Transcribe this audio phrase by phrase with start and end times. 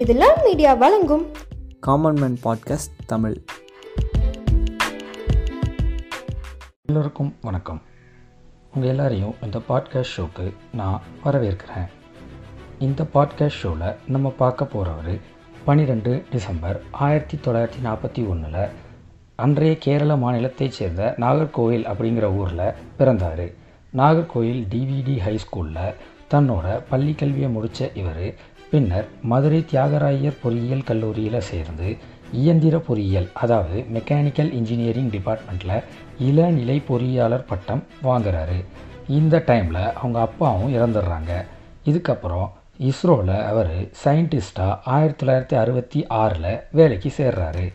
[0.00, 1.26] இது love media வழங்கும்.
[1.80, 3.44] Common man podcast Tamil.
[6.88, 7.82] எல்லோருக்கும் வணக்கம்.
[8.74, 11.88] உங்கள் எல்லாரையும் இந்த பாட்காஸ்ட் ஷோக்கு நான் வரவேற்கிறேன்.
[12.78, 15.20] இந்த பாட்காஸ்ட் ஷோவில் நம்ம பார்க்க போகிறவர்
[15.64, 18.68] பன்னிரெண்டு டிசம்பர் ஆயிரத்தி தொள்ளாயிரத்தி நாற்பத்தி ஒன்றில்
[19.36, 23.44] அன்றைய கேரள மாநிலத்தைச் சேர்ந்த நாகர்கோவில் அப்படிங்கிற ஊரில் பிறந்தார்.
[23.96, 25.94] நாகர்கோவில் டிவிடி ஹை ஸ்கூலில்
[26.30, 28.34] தன்னோட பள்ளி கல்வியை முடித்த இவர்
[28.72, 31.96] பின்னர் மதுரை தியாகராயர் பொறியியல் கல்லூரியில் சேர்ந்து
[32.32, 35.82] இயந்திர பொறியியல் அதாவது மெக்கானிக்கல் இன்ஜினியரிங் டிபார்ட்மெண்ட்டில்
[36.18, 38.58] இளநிலை பொறியாளர் பட்டம் வாங்குறாரு.
[39.06, 41.32] இந்த டைமில் அவங்க அப்பாவும் இறந்துடுறாங்க.
[41.84, 42.48] இதுக்கப்புறம்
[42.90, 43.72] இஸ்ரோவில் அவர்
[44.04, 47.72] சயின்டிஸ்டாக ஆயிரத்தி தொள்ளாயிரத்தி அறுபத்தி ஆறில் வேலைக்கு சேர்றாரு.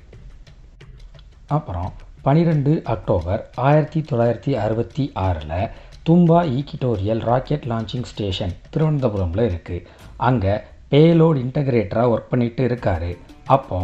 [1.48, 5.70] அப்புறம் பன்னிரெண்டு அக்டோபர் ஆயிரத்தி தொள்ளாயிரத்தி அறுபத்தி ஆறில்
[6.10, 9.86] Thumba equatorial rocket launching station திருவனந்தபுரமில் இருக்குது
[10.30, 10.56] அங்கே
[10.92, 13.10] பேலோட் இன்டகிரேட்டராக ஒர்க் பண்ணிட்டு இருக்கார்.
[13.56, 13.80] அப்போ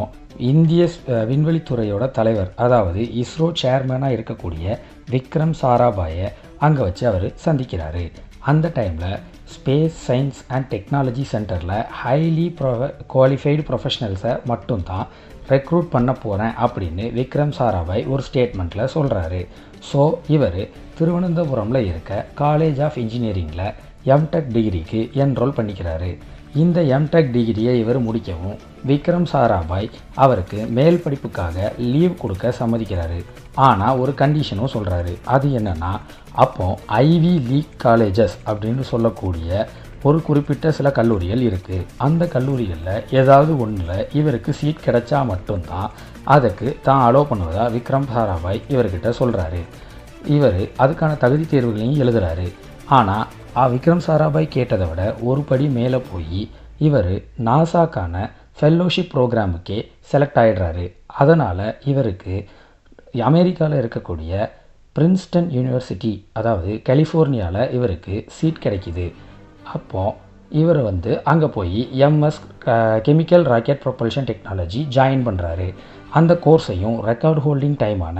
[0.51, 0.83] இந்திய
[1.31, 4.77] விண்வெளித்துறையோட தலைவர் அதாவது இஸ்ரோ சேர்மேனாக இருக்கக்கூடிய
[5.13, 6.27] விக்ரம் சாராபாயை
[6.65, 8.03] அங்கே வச்சு அவர் சந்திக்கிறாரு.
[8.51, 9.19] அந்த டைமில்
[9.53, 15.05] ஸ்பேஸ் சயின்ஸ் அண்ட் டெக்னாலஜி சென்டரில் ஹைலி ப்ரொஃப குவாலிஃபைடு ப்ரொஃபஷனல்ஸை மட்டும்தான்
[15.53, 19.41] ரெக்ரூட் பண்ண போகிறேன் அப்படின்னு விக்ரம் சாராபாய் ஒரு ஸ்டேட்மெண்ட்டில் சொல்கிறாரு
[19.89, 20.01] ஸோ
[20.35, 20.59] இவர்
[20.99, 23.67] திருவனந்தபுரமில் இருக்க காலேஜ் ஆஃப் இன்ஜினியரிங்கில்
[24.15, 26.11] எம்டெக் டிகிரிக்கு என்ரோல் பண்ணிக்கிறாரு.
[26.63, 28.57] இந்த எம்டெக் டிகிரியை இவர் முடிக்கவும்
[28.87, 33.19] விக்ரம் சாராபாய் அவருக்கு மேல் படிப்புக்காக லீவ் கொடுக்க சம்மதிக்கிறாரு.
[33.67, 35.91] ஆனால் ஒரு கண்டிஷனும் சொல்கிறாரு அது என்னென்னா
[36.43, 39.67] அப்போ ஐவி லீக் காலேஜஸ் அப்படின்னு சொல்லக்கூடிய
[40.03, 45.91] ஒரு குறிப்பிட்ட சில கல்லூரிகள் இருக்குது அந்த கல்லூரிகளில் ஏதாவது ஒன்றில் இவருக்கு சீட் கிடைச்சா மட்டும்தான்
[46.23, 49.61] அதுக்கு தான் அலோவ் பண்ணுவதா விக்ரம் சாராபாய் இவர்கிட்ட சொல்கிறாரு
[50.27, 52.47] இவர் அதுக்கான தகுதி தேர்வுகளையும் எழுதுறாரு.
[52.97, 53.27] ஆனால்
[53.73, 56.41] விக்ரம் சாராபாய் கேட்டதை விட ஒரு படி மேலே போய்
[56.87, 57.11] இவர்
[57.47, 58.15] நாசாக்கான
[58.57, 59.77] ஃபெல்லோஷிப் ப்ரோக்ராமுக்கே
[60.11, 60.85] செலக்ட் ஆகிடுறாரு
[61.21, 62.35] அதனால் இவருக்கு
[63.29, 64.33] அமெரிக்காவில் இருக்கக்கூடிய
[64.95, 69.05] பிரின்ஸ்டன் யூனிவர்சிட்டி அதாவது கலிஃபோர்னியாவில் இவருக்கு சீட் கிடைக்கிது.
[69.75, 70.03] அப்போ
[70.61, 72.41] இவர் வந்து அங்கே போய் MS
[73.07, 75.67] chemical rocket propulsion technology join பண்ணுறாரு
[76.19, 78.17] அந்த கோர்ஸையும் ரெக்கார்ட் ஹோல்டிங் டைமான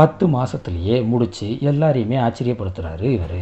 [0.00, 3.40] பத்து மாதத்துலேயே முடித்து எல்லாரையுமே ஆச்சரியப்படுத்துகிறாரு இவர்.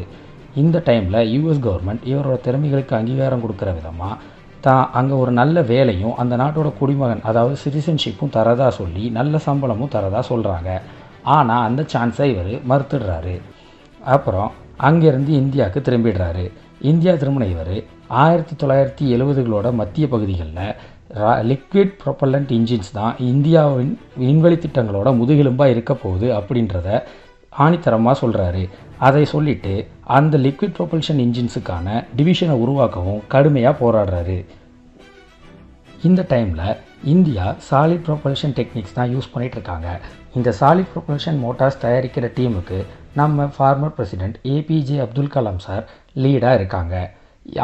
[0.60, 4.14] இந்த டைமில் யூஎஸ் கவர்மெண்ட் இவரோட திறமைகளுக்கு அங்கீகாரம் கொடுக்குற விதமாக
[4.60, 10.20] தான் அங்கே ஒரு நல்ல வேலையும் அந்த நாட்டோட குடிமகன் அதாவது சிட்டிசன்ஷிப்பும் தரதா சொல்லி நல்ல சம்பளமும் தரதா
[10.30, 10.70] சொல்கிறாங்க
[11.34, 13.34] ஆனால் அந்த சான்ஸை இவர் மறுத்துடுறாரு.
[14.00, 14.50] அப்புறம்
[14.88, 16.44] அங்கேருந்து இந்தியாவுக்கு திரும்பிடுறாரு.
[16.90, 17.76] இந்தியா திரும்பின இவர்
[18.22, 20.60] ஆயிரத்தி தொள்ளாயிரத்தி எழுபதுகளோட மத்திய பகுதிகளில்
[21.50, 26.88] லிக்விட் ப்ரொப்பல்லண்ட் இன்ஜின்ஸ் தான் இந்தியாவின் விண்வெளி திட்டங்களோட முதுகெலும்பாக இருக்க போகுது அப்படின்றத
[27.56, 28.62] ஆணித்தரமாக சொல்கிறாரு
[29.06, 29.72] அதை சொல்லிட்டு
[30.18, 34.38] அந்த லிக்விட் ப்ரொபல்ஷன் இன்ஜின்ஸுக்கான டிவிஷனை உருவாக்கவும் கடுமையாக போராடுறாரு.
[36.08, 36.78] இந்த டைமில்
[37.12, 42.78] இந்தியா சாலிட் ப்ரொபல்ஷன் டெக்னிக்ஸ் தான் யூஸ் பண்ணிகிட்ருக்காங்க இருக்காங்க இந்த சாலிட் ப்ரொபல்ஷன் மோட்டார்ஸ் தயாரிக்கிற டீமுக்கு
[43.20, 45.84] நம்ம former president APJ Abdul Kalam sir
[46.24, 46.94] லீடாக இருக்காங்க.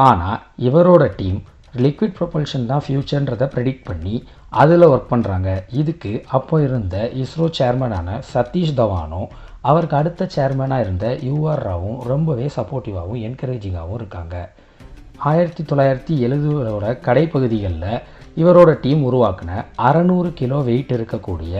[0.08, 1.40] ஆனால் இவரோட டீம்
[1.84, 4.14] லிக்விட் ப்ரொபல்ஷன் தான் ஃப்யூச்சர்ன்றதை ப்ரெடிக்ட் பண்ணி
[4.62, 9.28] அதில் ஒர்க் பண்ணுறாங்க இதுக்கு அப்போ இருந்த இஸ்ரோ சேர்மனான சதீஷ் தவானும்
[9.64, 14.34] அவருக்கு அடுத்த சேர்மனாக இருந்த யூஆர் ராவும் ரொம்பவே சப்போர்ட்டிவாகவும் என்கரேஜிங்காகவும் இருக்காங்க.
[15.30, 18.00] ஆயிரத்தி தொள்ளாயிரத்தி எழுபதோட கடைப்பகுதிகளில்
[18.36, 21.56] இவரோட டீம் உருவாக்கின அறநூறு கிலோ வெயிட் இருக்கக்கூடிய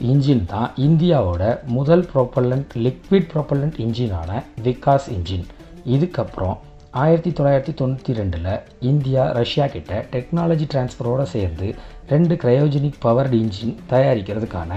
[0.00, 4.30] இன்ஜின் தான் இந்தியாவோட முதல் ப்ரொப்பல்லண்ட் லிக்விட் ப்ரொப்பல்லண்ட் இன்ஜினான
[4.62, 5.46] விகாஸ் இன்ஜின்
[5.86, 6.56] இதுக்கப்புறம்
[6.90, 11.66] ஆயிரத்தி தொள்ளாயிரத்தி தொண்ணூற்றி ரெண்டில் இந்தியா ரஷ்யா கிட்ட டெக்னாலஜி டிரான்ஸ்ஃபரோடு சேர்ந்து
[12.08, 14.70] ரெண்டு க்ரையோஜெனிக் பவர்டு இன்ஜின் தயாரிக்கிறதுக்கான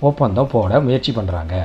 [0.00, 1.56] ஒப்பந்தம் போட முயற்சி பண்ணுறாங்க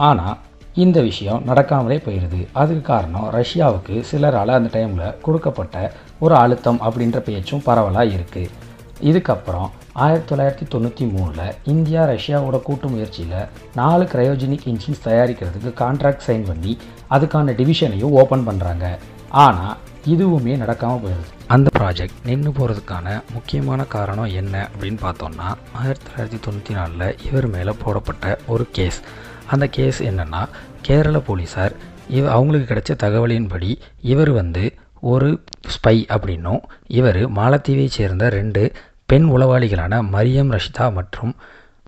[0.00, 0.36] ஆனால்
[0.76, 5.76] இந்த விஷயம் நடக்காமலே போயிடுது அதுக்கு காரணம் ரஷ்யாவுக்கு சிலரால் அந்த டைமில் கொடுக்கப்பட்ட
[6.20, 8.54] ஒரு அழுத்தம் அப்படின்ற பேச்சும் பரவலாக இருக்குது
[9.02, 13.38] இதுக்கப்புறம் ஆயிரத்தி தொள்ளாயிரத்தி தொண்ணூற்றி மூணில் இந்தியா ரஷ்யாவோட கூட்டு முயற்சியில்
[13.74, 16.72] நாலு கிரையோஜெனிக் இன்ஜின்ஸ் தயாரிக்கிறதுக்கு கான்ட்ராக்ட் சைன் பண்ணி
[17.10, 18.86] அதுக்கான டிவிஷனையும் ஓப்பன் பண்ணுறாங்க
[19.38, 19.76] ஆனால்
[20.06, 26.74] இதுவுமே நடக்காமல் போயிடுது அந்த ப்ராஜெக்ட் நின்று போகிறதுக்கான முக்கியமான காரணம் என்ன அப்படின்னு பார்த்தோம்னா ஆயிரத்தி தொள்ளாயிரத்தி தொண்ணூற்றி
[26.74, 29.00] நாலில் இவர் மேலே போடப்பட்ட ஒரு கேஸ்
[29.48, 30.42] அந்த கேஸ் என்னென்னா
[30.82, 31.74] கேரள போலீஸார்
[32.08, 33.70] இவ அவங்களுக்கு கிடைச்ச தகவலின்படி
[34.02, 34.64] இவர் வந்து
[35.02, 35.28] ஒரு
[35.74, 38.62] ஸ்பை அப்படின்னும் இவர் மாலத்தீவை சேர்ந்த ரெண்டு
[39.06, 41.32] பெண் உளவாளிகளான மரியம் ரஷிதா மற்றும்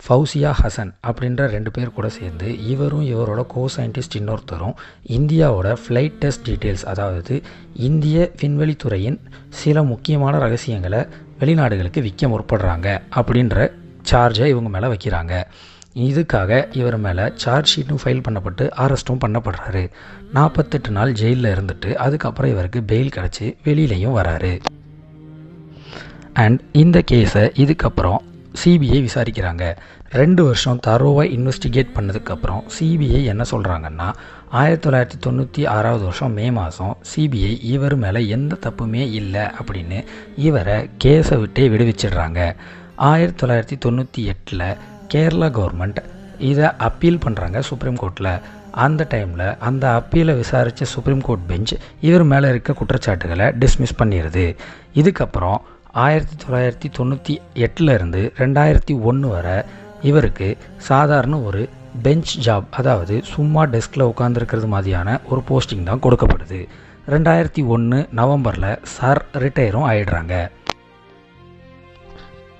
[0.05, 4.77] ஃபவுசியா ஹசன் அப்படின்ற ரெண்டு பேர் கூட சேர்ந்து இவரும் இவரோட கோ சயின்டிஸ்ட் இன்னொருத்தரும்
[5.17, 7.35] இந்தியாவோட ஃப்ளைட் டெஸ்ட் டீட்டெயில்ஸ் அதாவது
[7.87, 9.19] இந்திய விண்வெளித்துறையின்
[9.49, 11.01] சில முக்கியமான ரகசியங்களை
[11.39, 13.67] வெளிநாடுகளுக்கு விற்க முற்படுறாங்க அப்படின்ற
[14.11, 15.33] சார்ஜை இவங்க மேலே வைக்கிறாங்க.
[15.95, 19.89] இதுக்காக இவர் மேலே சார்ஜ் ஷீட்டும் ஃபைல் பண்ணப்பட்டு அரெஸ்ட்டும் பண்ணப்படுறாரு.
[20.33, 24.59] நாற்பத்தெட்டு நாள் ஜெயிலில் இருந்துட்டு அதுக்கப்புறம் இவருக்கு பெயில் கிடச்சி வெளியிலையும் வராரு.
[26.33, 28.17] அண்ட் இந்த கேஸை இதுக்கப்புறம்
[28.63, 29.75] சிபிஐ விசாரிக்கிறாங்க.
[30.09, 34.13] ரெண்டு வருஷம் தரோவாக இன்வெஸ்டிகேட் பண்ணதுக்கப்புறம் சிபிஐ என்ன சொல்கிறாங்கன்னா
[34.49, 40.03] ஆயிரத்தி தொள்ளாயிரத்தி தொண்ணூற்றி ஆறாவது வருஷம் மே மாதம் சிபிஐ இவர் மேலே எந்த தப்புமே இல்லை அப்படின்னு
[40.37, 42.55] இவரை கேஸை விட்டே விடுவிச்சிடுறாங்க.
[42.95, 44.77] ஆயிரத்தி தொள்ளாயிரத்தி தொண்ணூற்றி எட்டில்
[45.13, 46.01] கேரளா கவர்மெண்ட்
[46.39, 48.39] இதை அப்பீல் பண்ணுறாங்க சுப்ரீம் கோர்ட்டில்
[48.71, 54.55] அந்த டைமில் அந்த அப்பீலை விசாரித்த சுப்ரீம் கோர்ட் பெஞ்ச் இவர் மேலே இருக்க குற்றச்சாட்டுகளை டிஸ்மிஸ் பண்ணிடுது.
[54.95, 55.57] இதுக்கப்புறம்
[55.91, 57.89] ஆயிரத்தி தொள்ளாயிரத்தி தொண்ணூற்றி எட்டில்
[58.37, 59.63] ரெண்டாயிரத்தி ஒன்று வரை
[60.01, 61.69] இவருக்கு சாதாரண ஒரு
[62.03, 66.67] பெஞ்ச் ஜாப் அதாவது சும்மா டெஸ்கில் உட்காந்துருக்கிறது மாதிரியான ஒரு போஸ்டிங் தான் கொடுக்கப்படுது.
[67.09, 70.49] ரெண்டாயிரத்தி ஒன்று நவம்பரில் சார் ரிட்டையரும் ஆயிடுறாங்க.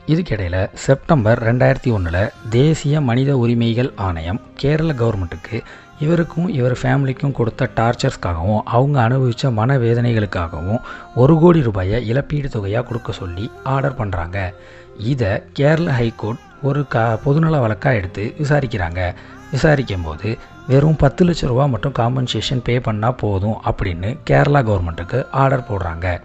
[0.07, 5.62] இதுக்கிடையில் செப்டம்பர் ரெண்டாயிரத்தி ஒன்றில் தேசிய மனித உரிமைகள் ஆணையம் கேரள கவர்மெண்ட்டுக்கு
[6.00, 10.80] இவருக்கும் இவர் ஃபேமிலிக்கும் கொடுத்த டார்ச்சர்ஸ்க்காகவும் அவங்க அனுபவித்த மனவேதனைகளுக்காகவும்
[11.15, 14.53] ஒரு கோடி ரூபாயை இழப்பீடு தொகையாக கொடுக்க சொல்லி ஆர்டர் பண்ணுறாங்க
[14.98, 19.13] இதை கேரள ஹைகோர்ட் ஒரு க பொதுநல வழக்காக எடுத்து விசாரிக்கிறாங்க.
[19.51, 20.38] விசாரிக்கும் போது
[20.68, 26.19] வெறும் பத்து லட்ச ரூபா மட்டும் காம்பன்சேஷன் பே பண்ணால் போதும் அப்படின்னு கேரளா கவர்மெண்ட்டுக்கு ஆர்டர் போடுறாங்க.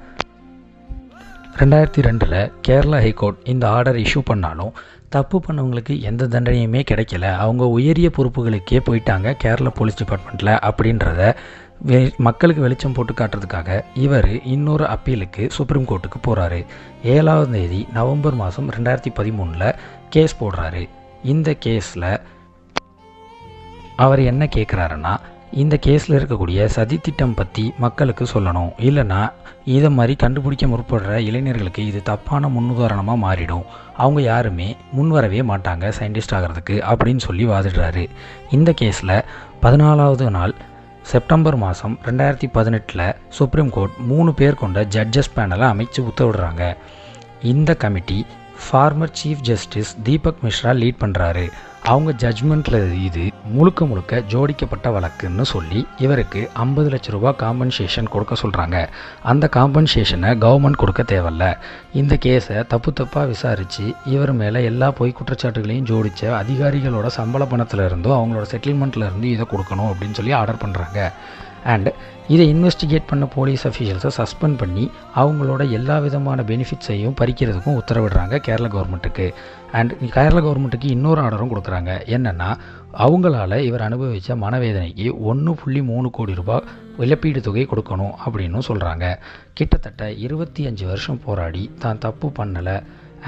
[1.61, 4.73] ரெண்டாயிரத்தி ரெண்டில் கேரளா ஹைகோர்ட் இந்த ஆர்டர் இஷ்யூ பண்ணாலும்
[5.09, 7.27] தப்பு பண்ணவங்களுக்கு எந்த தண்டனையுமே கிடைக்கல.
[7.45, 11.37] அவங்க உயரிய பொறுப்புகளுக்கே போயிட்டாங்க கேரளா போலீஸ் டிபார்ட்மெண்ட்டில் அப்படின்றத
[11.91, 16.61] வெ மக்களுக்கு வெளிச்சம் போட்டு காட்டுறதுக்காக இவர் இன்னொரு அப்பீலுக்கு சுப்ரீம் கோர்ட்டுக்கு போகிறாரு
[17.15, 19.77] ஏழாவது தேதி நவம்பர் மாதம் ரெண்டாயிரத்தி பதிமூணில்
[20.11, 20.89] கேஸ் போடுறாரு.
[21.23, 22.09] இந்த கேஸில்
[23.97, 25.15] அவர் என்ன கேட்குறாருன்னா
[25.63, 28.73] இந்த கேஸில் இருக்கக்கூடிய சதித்திட்டம் பற்றி மக்களுக்கு சொல்லணும்.
[28.89, 29.21] இல்லைன்னா
[29.77, 33.65] இதை மாதிரி கண்டுபிடிக்க முற்படுற இளைஞர்களுக்கு இது தப்பான முன்னுதாரணமாக மாறிடும்.
[33.97, 38.05] அவங்க யாருமே முன்வரவே மாட்டாங்க சயின்டிஸ்ட் ஆகிறதுக்கு அப்படின்னு சொல்லி வாதிடுறாரு.
[38.51, 39.17] இந்த கேஸில்
[39.63, 40.55] பதினாலாவது நாள்
[41.13, 46.65] செப்டம்பர் மாதம் ரெண்டாயிரத்தி பதினெட்டில் சுப்ரீம் கோர்ட் மூணு பேர் கொண்ட ஜட்ஜஸ் பேனலை அமைச்சு உத்தரவிடுறாங்க.
[47.53, 48.19] இந்த committee
[48.65, 51.51] former chief justice Deepak Misra lead பண்ணுறாரு
[51.83, 58.89] அவங்க ஜட்ஜ்மெண்ட்டில் இது முழுக்க முழுக்க ஜோடிக்கப்பட்ட வழக்குன்னு சொல்லி இவருக்கு ஐம்பது லட்ச ரூபா காம்பன்சேஷன் கொடுக்க சொல்கிறாங்க
[59.23, 61.59] அந்த காம்பன்சேஷனை கவர்மெண்ட் கொடுக்க தேவையில்ல.
[61.93, 68.13] இந்த கேஸை தப்பு தப்பாக விசாரித்து இவர் மேலே எல்லா பொய் குற்றச்சாட்டுகளையும் ஜோடித்த அதிகாரிகளோட சம்பள பணத்தில் இருந்தும்
[68.13, 71.13] அவங்களோட செட்டில்மெண்ட்டில் இருந்து இதை கொடுக்கணும் அப்படின்னு சொல்லி ஆர்டர் பண்ணுறாங்க
[71.73, 71.89] அண்ட்
[72.29, 74.85] இதை இன்வெஸ்டிகேட் பண்ண போலீஸ் அஃபீஷியல்ஸை சஸ்பெண்ட் பண்ணி
[75.17, 79.27] அவங்களோட எல்லா விதமான பெனிஃபிட்ஸையும் பறிக்கிறதுக்கும் உத்தரவிடுறாங்க கேரள கவர்மெண்ட்டுக்கு
[79.73, 81.93] அண்ட் கேரள கவர்மெண்ட்டுக்கு இன்னொரு ஆர்டரும் கொடுக்குறாங்க.
[82.17, 82.51] என்னென்னா
[83.05, 86.67] அவங்களால இவர் அனுபவித்த மனவேதனைக்கு ஒன்று புள்ளி மூணு கோடி ரூபாய்
[86.99, 89.07] இழப்பீடு தொகை கொடுக்கணும் அப்படின்னு சொல்கிறாங்க
[89.55, 92.77] கிட்டத்தட்ட இருபத்தி அஞ்சு வருஷம் போராடி தான் தப்பு பண்ணலை.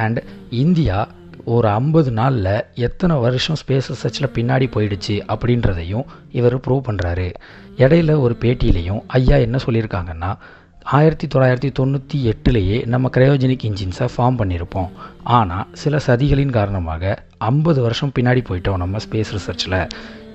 [0.05, 0.21] அண்ட்
[0.65, 0.99] இந்தியா
[1.45, 7.35] ஒரு ஐம்பது நாளில் எத்தனை வருஷம் ஸ்பேஸ் ரிசர்ச்சில் பின்னாடி போயிடுச்சு அப்படின்றதையும் இவர் ப்ரூவ் பண்ணுறாரு
[7.77, 10.37] இடையில ஒரு பேட்டியிலையும் ஐயா என்ன சொல்லியிருக்காங்கன்னா
[10.83, 14.89] ஆயிரத்தி தொள்ளாயிரத்தி தொண்ணூற்றி எட்டுலேயே நம்ம கிரையோஜெனிக் இன்ஜின்ஸை ஃபார்ம் பண்ணியிருப்போம்.
[15.23, 19.89] ஆனால் சில சதிகளின் காரணமாக ஐம்பது வருஷம் பின்னாடி போயிட்டோம் நம்ம ஸ்பேஸ் ரிசர்ச்சில்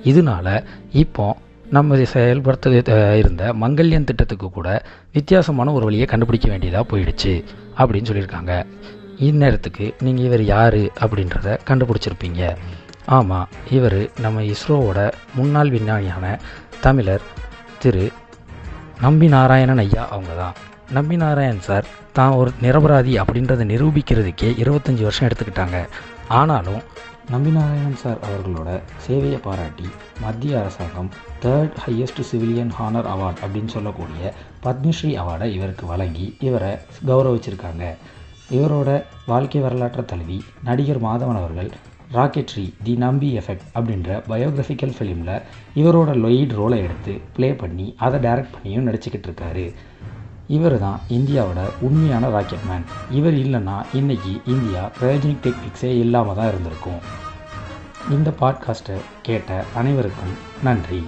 [0.03, 1.37] இதனால இப்போ
[1.69, 7.43] நம்ம செயல்படுத்த இருந்த மங்கல்யன் திட்டத்துக்கு கூட வித்தியாசமான ஒரு வழியை கண்டுபிடிக்க வேண்டியதாக போயிடுச்சு
[7.77, 8.65] அப்படின்னு சொல்லியிருக்காங்க.
[9.19, 12.41] இந்நேரத்துக்கு நீங்கள் இவர் யார் அப்படின்றத கண்டுபிடிச்சிருப்பீங்க.
[13.05, 14.99] ஆமாம் இவர் நம்ம இஸ்ரோவோட
[15.35, 16.25] முன்னாள் விஞ்ஞானியான
[16.81, 17.25] தமிழர்
[17.79, 18.05] திரு
[19.01, 20.57] நம்பி நாராயணன் ஐயா அவங்க தான்
[20.91, 25.77] நம்பி நாராயண் சார் தான் ஒரு நிரபராதி அப்படின்றத நிரூபிக்கிறதுக்கே இருபத்தஞ்சி வருஷம் எடுத்துக்கிட்டாங்க.
[26.27, 26.81] ஆனாலும்
[27.29, 28.69] நம்பி நாராயணன் சார் அவர்களோட
[29.07, 29.87] சேவையை பாராட்டி
[30.21, 31.09] மத்திய அரசாங்கம்
[31.45, 34.33] third highest civilian honour award அப்படின்னு சொல்லக்கூடிய
[34.65, 36.73] பத்மஸ்ரீ அவார்டை இவருக்கு வழங்கி இவரை
[37.07, 37.95] கௌரவிச்சிருக்காங்க.
[38.51, 41.71] இவரோட வாழ்க்கை வரலாற்றை தழுவி நடிகர் மாதவன் அவர்கள்
[42.13, 45.41] ராக்கெட்ரி தி நம்பி எஃபெக்ட் அப்படின்ற பயோகிராஃபிக்கல் ஃபிலிமில்
[45.75, 49.73] இவரோட லொயிட் ரோலை எடுத்து ப்ளே பண்ணி அதை டைரக்ட் பண்ணியும் நடிச்சுக்கிட்டு இருக்காரு.
[50.47, 57.01] இவர் தான் இந்தியாவோட உண்மையான ராக்கெட் மேன் இவர் இல்லைன்னா இன்றைக்கி இந்தியா கிரையோஜெனிக் டெக்னிக்ஸே இல்லாமல் தான் இருந்திருக்கும்.
[58.09, 60.33] இந்த பாட்காஸ்ட்டை கேட்ட அனைவருக்கும்
[60.63, 61.03] நன்றி.